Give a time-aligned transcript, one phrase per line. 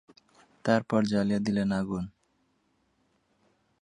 [0.65, 2.03] তারপর জ্বালিয়ে দিলেন আগুন।